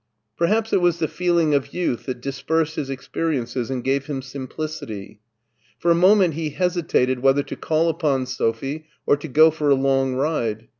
Perhaps 0.35 0.73
it 0.73 0.81
was 0.81 0.97
the 0.97 1.07
feeling 1.07 1.53
of 1.53 1.75
youth 1.75 2.07
that 2.07 2.21
dis 2.21 2.41
persed 2.41 2.73
his 2.73 2.89
experiences 2.89 3.69
and 3.69 3.83
gave 3.83 4.07
him 4.07 4.23
simplicity. 4.23 5.21
For 5.77 5.91
a 5.91 5.93
moment 5.93 6.33
he 6.33 6.49
hesitated 6.49 7.19
whether 7.19 7.43
to 7.43 7.55
call 7.55 7.87
upon 7.87 8.25
Sophie 8.25 8.87
or 9.05 9.15
to 9.17 9.27
go 9.27 9.51
for 9.51 9.69
a 9.69 9.75
long 9.75 10.15
ride. 10.15 10.69